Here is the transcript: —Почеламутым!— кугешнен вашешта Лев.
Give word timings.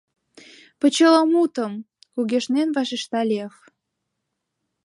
—Почеламутым!— 0.79 1.73
кугешнен 2.13 2.69
вашешта 2.75 3.21
Лев. 3.29 3.53